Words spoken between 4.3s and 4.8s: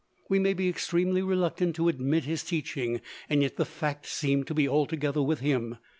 to be